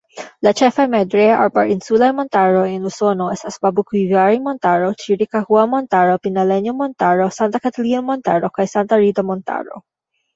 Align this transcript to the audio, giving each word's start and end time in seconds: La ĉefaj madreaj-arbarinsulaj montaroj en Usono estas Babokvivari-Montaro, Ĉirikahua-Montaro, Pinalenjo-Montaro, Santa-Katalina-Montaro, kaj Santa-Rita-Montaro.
La 0.45 0.51
ĉefaj 0.59 0.83
madreaj-arbarinsulaj 0.91 2.07
montaroj 2.19 2.63
en 2.77 2.87
Usono 2.91 3.27
estas 3.35 3.59
Babokvivari-Montaro, 3.65 4.87
Ĉirikahua-Montaro, 5.03 6.15
Pinalenjo-Montaro, 6.25 7.29
Santa-Katalina-Montaro, 7.37 8.51
kaj 8.57 8.67
Santa-Rita-Montaro. 8.73 9.83